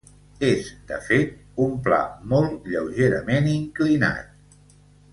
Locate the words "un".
1.67-1.77